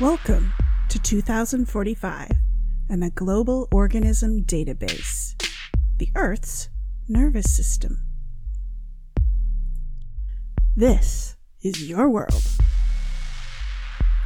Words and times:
Welcome 0.00 0.52
to 0.90 1.00
2045 1.00 2.30
and 2.88 3.02
the 3.02 3.10
Global 3.10 3.66
Organism 3.72 4.44
Database, 4.44 5.34
the 5.96 6.08
Earth's 6.14 6.68
nervous 7.08 7.52
system. 7.52 8.04
This 10.76 11.34
is 11.62 11.90
your 11.90 12.08
world. 12.08 12.44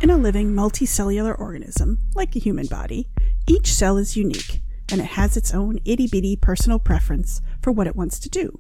In 0.03 0.11
a 0.11 0.19
living 0.19 0.53
multicellular 0.53 1.38
organism, 1.40 2.01
like 2.15 2.37
a 2.37 2.39
human 2.39 2.67
body, 2.67 3.09
each 3.47 3.73
cell 3.73 3.97
is 3.97 4.15
unique 4.15 4.61
and 4.91 5.01
it 5.01 5.07
has 5.07 5.39
its 5.39 5.54
own 5.54 5.79
itty 5.87 6.07
bitty 6.07 6.37
personal 6.37 6.81
preference 6.81 7.41
for 7.63 7.73
what 7.73 7.87
it 7.87 7.97
wants 7.97 8.19
to 8.19 8.29
do. 8.29 8.59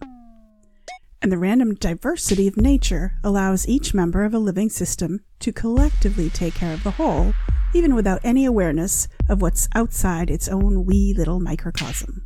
And 1.22 1.30
the 1.30 1.38
random 1.38 1.74
diversity 1.76 2.48
of 2.48 2.56
nature 2.56 3.14
allows 3.22 3.68
each 3.68 3.94
member 3.94 4.24
of 4.24 4.34
a 4.34 4.40
living 4.40 4.68
system 4.68 5.20
to 5.38 5.52
collectively 5.52 6.28
take 6.28 6.54
care 6.54 6.74
of 6.74 6.82
the 6.82 6.90
whole, 6.90 7.32
even 7.74 7.94
without 7.94 8.20
any 8.24 8.44
awareness 8.44 9.06
of 9.28 9.40
what's 9.40 9.68
outside 9.72 10.30
its 10.30 10.48
own 10.48 10.84
wee 10.84 11.14
little 11.16 11.38
microcosm. 11.38 12.24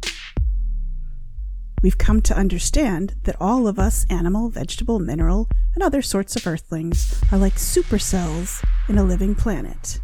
We've 1.82 1.98
come 1.98 2.22
to 2.22 2.36
understand 2.36 3.16
that 3.24 3.36
all 3.38 3.68
of 3.68 3.78
us 3.78 4.06
animal, 4.08 4.48
vegetable, 4.48 4.98
mineral, 4.98 5.50
and 5.74 5.84
other 5.84 6.00
sorts 6.00 6.34
of 6.34 6.46
earthlings 6.46 7.22
are 7.30 7.38
like 7.38 7.56
supercells 7.56 8.64
in 8.88 8.96
a 8.96 9.04
living 9.04 9.34
planet. 9.34 10.00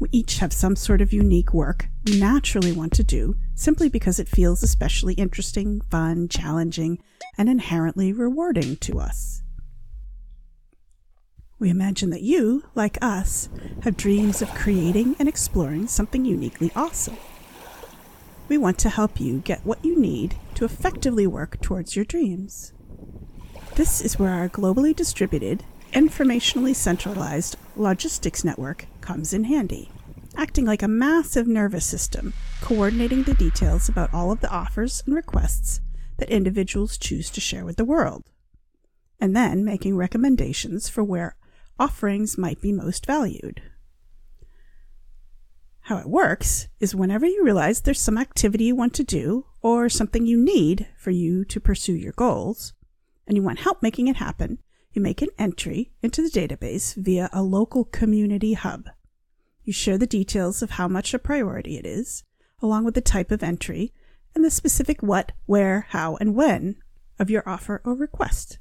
We 0.00 0.08
each 0.12 0.38
have 0.38 0.52
some 0.54 0.76
sort 0.76 1.02
of 1.02 1.12
unique 1.12 1.52
work 1.52 1.86
we 2.06 2.18
naturally 2.18 2.72
want 2.72 2.94
to 2.94 3.04
do 3.04 3.36
simply 3.54 3.90
because 3.90 4.18
it 4.18 4.28
feels 4.28 4.62
especially 4.62 5.12
interesting, 5.14 5.82
fun, 5.82 6.26
challenging, 6.28 7.02
and 7.36 7.50
inherently 7.50 8.10
rewarding 8.10 8.76
to 8.76 8.98
us. 8.98 9.42
We 11.58 11.68
imagine 11.68 12.08
that 12.10 12.22
you, 12.22 12.64
like 12.74 12.96
us, 13.02 13.50
have 13.82 13.98
dreams 13.98 14.40
of 14.40 14.54
creating 14.54 15.16
and 15.18 15.28
exploring 15.28 15.88
something 15.88 16.24
uniquely 16.24 16.72
awesome. 16.74 17.18
We 18.48 18.56
want 18.56 18.78
to 18.78 18.88
help 18.88 19.20
you 19.20 19.40
get 19.40 19.66
what 19.66 19.84
you 19.84 20.00
need 20.00 20.36
to 20.54 20.64
effectively 20.64 21.26
work 21.26 21.60
towards 21.60 21.94
your 21.94 22.06
dreams. 22.06 22.72
This 23.74 24.00
is 24.00 24.18
where 24.18 24.30
our 24.30 24.48
globally 24.48 24.96
distributed, 24.96 25.62
informationally 25.92 26.74
centralized 26.74 27.56
logistics 27.76 28.44
network 28.44 28.86
comes 29.00 29.32
in 29.32 29.44
handy, 29.44 29.90
acting 30.36 30.64
like 30.64 30.82
a 30.82 30.88
massive 30.88 31.46
nervous 31.46 31.84
system, 31.84 32.32
coordinating 32.60 33.22
the 33.24 33.34
details 33.34 33.88
about 33.88 34.12
all 34.12 34.30
of 34.30 34.40
the 34.40 34.50
offers 34.50 35.02
and 35.06 35.14
requests 35.14 35.80
that 36.18 36.30
individuals 36.30 36.98
choose 36.98 37.30
to 37.30 37.40
share 37.40 37.64
with 37.64 37.76
the 37.76 37.84
world, 37.84 38.24
and 39.20 39.34
then 39.34 39.64
making 39.64 39.96
recommendations 39.96 40.88
for 40.88 41.02
where 41.02 41.36
offerings 41.78 42.36
might 42.38 42.60
be 42.60 42.72
most 42.72 43.06
valued. 43.06 43.62
How 45.82 45.98
it 45.98 46.06
works 46.06 46.68
is 46.78 46.94
whenever 46.94 47.26
you 47.26 47.42
realize 47.42 47.80
there's 47.80 48.00
some 48.00 48.18
activity 48.18 48.64
you 48.64 48.76
want 48.76 48.94
to 48.94 49.04
do 49.04 49.46
or 49.62 49.88
something 49.88 50.26
you 50.26 50.36
need 50.36 50.86
for 50.96 51.10
you 51.10 51.44
to 51.46 51.58
pursue 51.58 51.94
your 51.94 52.12
goals, 52.12 52.74
and 53.26 53.36
you 53.36 53.42
want 53.42 53.60
help 53.60 53.82
making 53.82 54.08
it 54.08 54.16
happen, 54.16 54.58
you 54.92 55.00
make 55.00 55.22
an 55.22 55.28
entry 55.38 55.92
into 56.02 56.22
the 56.22 56.28
database 56.28 56.94
via 56.94 57.30
a 57.32 57.42
local 57.42 57.84
community 57.84 58.54
hub. 58.54 58.88
You 59.64 59.72
share 59.72 59.98
the 59.98 60.06
details 60.06 60.62
of 60.62 60.72
how 60.72 60.88
much 60.88 61.14
a 61.14 61.18
priority 61.18 61.76
it 61.76 61.86
is, 61.86 62.24
along 62.60 62.84
with 62.84 62.94
the 62.94 63.00
type 63.00 63.30
of 63.30 63.42
entry 63.42 63.92
and 64.34 64.44
the 64.44 64.50
specific 64.50 65.02
what, 65.02 65.32
where, 65.46 65.86
how, 65.90 66.16
and 66.16 66.34
when 66.34 66.76
of 67.18 67.30
your 67.30 67.48
offer 67.48 67.80
or 67.84 67.94
request. 67.94 68.58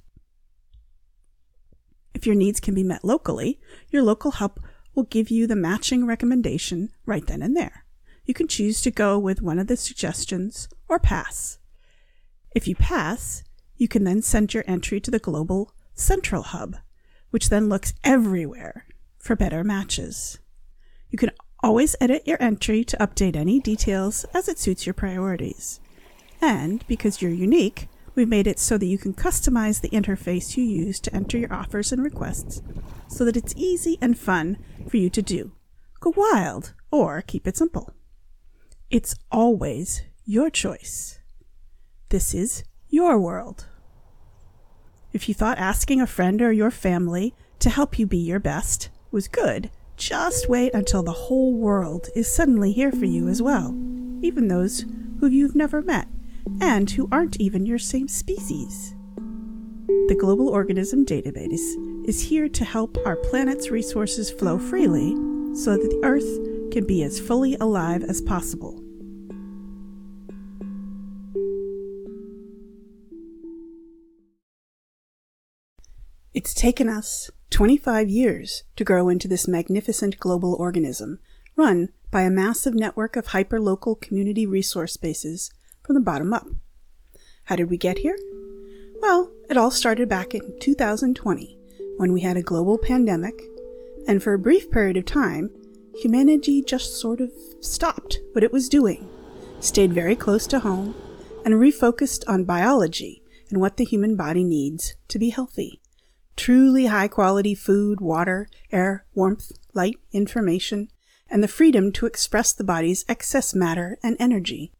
If 2.14 2.26
your 2.26 2.36
needs 2.36 2.60
can 2.60 2.76
be 2.76 2.84
met 2.84 3.04
locally, 3.04 3.60
your 3.90 4.04
local 4.04 4.32
hub 4.32 4.60
will 4.94 5.04
give 5.04 5.32
you 5.32 5.48
the 5.48 5.56
matching 5.56 6.06
recommendation 6.06 6.90
right 7.06 7.26
then 7.26 7.42
and 7.42 7.56
there. 7.56 7.86
You 8.26 8.34
can 8.34 8.48
choose 8.48 8.82
to 8.82 8.92
go 8.92 9.18
with 9.18 9.42
one 9.42 9.58
of 9.58 9.68
the 9.68 9.78
suggestions 9.78 10.68
or 10.88 11.00
pass. 11.00 11.58
If 12.54 12.68
you 12.68 12.76
pass, 12.76 13.44
you 13.78 13.88
can 13.88 14.04
then 14.04 14.22
send 14.22 14.54
your 14.54 14.64
entry 14.68 15.00
to 15.00 15.10
the 15.10 15.20
global 15.20 15.74
central 16.00 16.44
hub, 16.44 16.78
which 17.30 17.50
then 17.50 17.70
looks 17.70 17.94
everywhere 18.04 18.86
for 19.18 19.36
better 19.36 19.64
matches. 19.64 20.40
You 21.10 21.18
can 21.18 21.32
always 21.62 21.96
edit 22.00 22.26
your 22.26 22.42
entry 22.42 22.84
to 22.86 22.98
update 22.98 23.36
any 23.36 23.60
details 23.60 24.26
as 24.34 24.48
it 24.48 24.60
suits 24.60 24.86
your 24.86 24.94
priorities. 24.94 25.80
And 26.42 26.86
because 26.88 27.22
you're 27.22 27.32
unique, 27.32 27.88
we've 28.16 28.30
made 28.30 28.48
it 28.48 28.60
so 28.60 28.78
that 28.78 28.86
you 28.86 28.98
can 28.98 29.14
customize 29.14 29.82
the 29.82 29.90
interface 29.90 30.56
you 30.56 30.64
use 30.64 31.00
to 31.02 31.16
enter 31.16 31.38
your 31.38 31.54
offers 31.54 31.92
and 31.92 32.04
requests 32.04 32.62
so 33.08 33.26
that 33.26 33.38
it's 33.38 33.54
easy 33.58 33.98
and 34.02 34.18
fun 34.18 34.58
for 34.88 34.98
you 34.98 35.10
to 35.10 35.22
do. 35.22 35.52
Go 36.00 36.14
wild 36.16 36.74
or 36.92 37.22
keep 37.22 37.48
it 37.48 37.58
simple. 37.58 37.94
It's 38.90 39.16
always 39.32 40.04
your 40.26 40.50
choice. 40.50 41.20
This 42.10 42.34
is 42.34 42.64
your 42.88 43.20
world. 43.20 43.68
If 45.12 45.28
you 45.28 45.34
thought 45.34 45.58
asking 45.58 46.02
a 46.02 46.08
friend 46.08 46.40
or 46.40 46.52
your 46.52 46.70
family 46.70 47.34
to 47.60 47.70
help 47.70 47.98
you 47.98 48.06
be 48.06 48.18
your 48.18 48.40
best 48.40 48.90
was 49.12 49.28
good, 49.28 49.72
just 49.98 50.48
wait 50.48 50.74
until 50.74 51.02
the 51.02 51.12
whole 51.12 51.54
world 51.54 52.10
is 52.16 52.32
suddenly 52.32 52.72
here 52.72 52.92
for 52.92 53.06
you 53.06 53.28
as 53.28 53.42
well, 53.42 53.70
even 54.22 54.48
those 54.48 54.86
who 55.20 55.28
you've 55.28 55.56
never 55.56 55.82
met 55.82 56.08
and 56.62 56.92
who 56.92 57.10
aren't 57.12 57.40
even 57.42 57.66
your 57.66 57.80
same 57.80 58.08
species. 58.08 58.94
The 59.88 60.18
Global 60.20 60.48
Organism 60.48 61.06
Database 61.06 62.08
is 62.08 62.22
here 62.22 62.48
to 62.48 62.64
help 62.64 62.98
our 63.04 63.16
planet's 63.16 63.72
resources 63.72 64.30
flow 64.30 64.60
freely 64.60 65.16
so 65.56 65.76
that 65.76 65.90
the 65.90 66.02
Earth 66.04 66.72
can 66.72 66.86
be 66.86 67.02
as 67.02 67.20
fully 67.20 67.56
alive 67.56 68.04
as 68.04 68.22
possible. 68.22 68.84
It's 76.40 76.54
taken 76.54 76.88
us 76.88 77.30
25 77.50 78.08
years 78.08 78.64
to 78.78 78.86
grow 78.86 79.10
into 79.10 79.28
this 79.28 79.46
magnificent 79.46 80.18
global 80.22 80.54
organism, 80.54 81.20
run 81.58 81.90
by 82.12 82.22
a 82.22 82.30
massive 82.30 82.74
network 82.74 83.18
of 83.18 83.28
hyperlocal 83.28 84.00
community 84.00 84.46
resource 84.46 84.94
spaces 84.94 85.52
from 85.84 85.96
the 85.96 86.00
bottom 86.00 86.34
up. 86.34 86.48
How 87.44 87.58
did 87.58 87.70
we 87.70 87.76
get 87.76 87.98
here? 87.98 88.18
Well, 89.02 89.34
it 89.50 89.58
all 89.58 89.70
started 89.70 90.08
back 90.08 90.34
in 90.34 90.58
2020 90.62 91.58
when 91.98 92.14
we 92.14 92.22
had 92.22 92.38
a 92.38 92.42
global 92.42 92.78
pandemic, 92.78 93.38
and 94.08 94.24
for 94.24 94.34
a 94.34 94.40
brief 94.40 94.72
period 94.72 94.96
of 94.96 95.04
time, 95.04 95.50
humanity 95.94 96.62
just 96.62 97.02
sort 97.02 97.20
of 97.20 97.34
stopped 97.60 98.20
what 98.32 98.46
it 98.46 98.54
was 98.54 98.70
doing, 98.70 99.10
stayed 99.60 99.92
very 99.92 100.16
close 100.16 100.48
to 100.48 100.60
home, 100.60 100.96
and 101.44 101.56
refocused 101.56 102.24
on 102.30 102.46
biology 102.46 103.22
and 103.50 103.60
what 103.60 103.76
the 103.76 103.84
human 103.84 104.16
body 104.16 104.46
needs 104.46 104.96
to 105.10 105.20
be 105.20 105.32
healthy 105.32 105.82
truly 106.40 106.86
high 106.86 107.10
quality 107.10 107.54
food, 107.54 108.00
water, 108.00 108.48
air, 108.72 109.06
warmth, 109.14 109.52
light, 109.74 109.98
information, 110.14 110.88
and 111.30 111.44
the 111.44 111.50
freedom 111.50 111.92
to 111.92 112.06
express 112.06 112.54
the 112.54 112.64
body's 112.64 113.04
excess 113.10 113.54
matter 113.54 114.00
and 114.02 114.16
energy. 114.22 114.72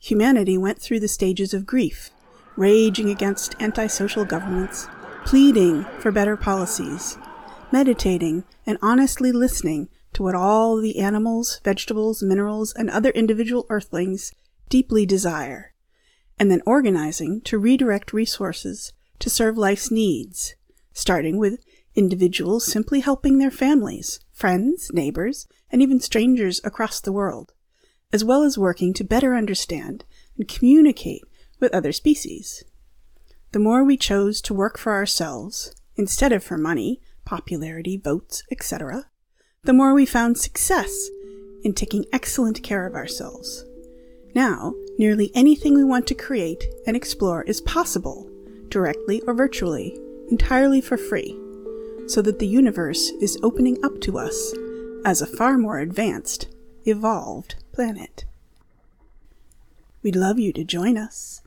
Humanity 0.00 0.58
went 0.58 0.82
through 0.82 0.98
the 0.98 1.06
stages 1.06 1.54
of 1.54 1.64
grief, 1.64 2.10
raging 2.56 3.08
against 3.08 3.54
antisocial 3.62 4.24
governments, 4.24 4.88
pleading 5.24 5.84
for 6.00 6.10
better 6.10 6.36
policies, 6.36 7.16
meditating 7.70 8.42
and 8.66 8.78
honestly 8.82 9.30
listening 9.30 9.88
to 10.12 10.24
what 10.24 10.34
all 10.34 10.76
the 10.76 10.98
animals, 10.98 11.60
vegetables, 11.62 12.20
minerals, 12.20 12.74
and 12.74 12.90
other 12.90 13.10
individual 13.10 13.64
earthlings 13.70 14.32
deeply 14.68 15.06
desire, 15.06 15.72
and 16.36 16.50
then 16.50 16.62
organizing 16.66 17.40
to 17.42 17.58
redirect 17.58 18.12
resources 18.12 18.92
to 19.22 19.30
serve 19.30 19.56
life's 19.56 19.88
needs, 19.88 20.56
starting 20.92 21.38
with 21.38 21.64
individuals 21.94 22.66
simply 22.66 22.98
helping 22.98 23.38
their 23.38 23.52
families, 23.52 24.18
friends, 24.32 24.90
neighbors, 24.92 25.46
and 25.70 25.80
even 25.80 26.00
strangers 26.00 26.60
across 26.64 27.00
the 27.00 27.12
world, 27.12 27.52
as 28.12 28.24
well 28.24 28.42
as 28.42 28.58
working 28.58 28.92
to 28.92 29.04
better 29.04 29.36
understand 29.36 30.04
and 30.36 30.48
communicate 30.48 31.22
with 31.60 31.72
other 31.72 31.92
species. 31.92 32.64
The 33.52 33.60
more 33.60 33.84
we 33.84 33.96
chose 33.96 34.42
to 34.42 34.54
work 34.54 34.76
for 34.76 34.92
ourselves, 34.92 35.72
instead 35.94 36.32
of 36.32 36.42
for 36.42 36.58
money, 36.58 37.00
popularity, 37.24 37.96
votes, 37.96 38.42
etc., 38.50 39.06
the 39.62 39.72
more 39.72 39.94
we 39.94 40.04
found 40.04 40.36
success 40.36 41.08
in 41.62 41.74
taking 41.74 42.06
excellent 42.12 42.64
care 42.64 42.88
of 42.88 42.96
ourselves. 42.96 43.64
Now, 44.34 44.74
nearly 44.98 45.30
anything 45.32 45.74
we 45.74 45.84
want 45.84 46.08
to 46.08 46.16
create 46.16 46.64
and 46.88 46.96
explore 46.96 47.44
is 47.44 47.60
possible 47.60 48.31
directly 48.72 49.20
or 49.26 49.34
virtually, 49.34 49.96
entirely 50.30 50.80
for 50.80 50.96
free, 50.96 51.38
so 52.08 52.22
that 52.22 52.38
the 52.38 52.46
universe 52.46 53.10
is 53.20 53.38
opening 53.42 53.78
up 53.84 54.00
to 54.00 54.18
us 54.18 54.54
as 55.04 55.20
a 55.20 55.26
far 55.26 55.58
more 55.58 55.78
advanced, 55.78 56.48
evolved 56.86 57.56
planet. 57.70 58.24
We'd 60.02 60.16
love 60.16 60.38
you 60.38 60.52
to 60.54 60.64
join 60.64 60.96
us. 60.96 61.41